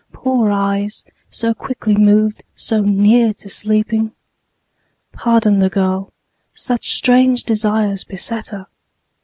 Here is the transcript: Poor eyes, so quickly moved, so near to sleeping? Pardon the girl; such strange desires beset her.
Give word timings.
Poor 0.13 0.49
eyes, 0.49 1.05
so 1.29 1.53
quickly 1.53 1.93
moved, 1.95 2.43
so 2.55 2.81
near 2.81 3.35
to 3.35 3.47
sleeping? 3.49 4.13
Pardon 5.11 5.59
the 5.59 5.69
girl; 5.69 6.11
such 6.55 6.95
strange 6.95 7.43
desires 7.43 8.03
beset 8.03 8.47
her. 8.47 8.65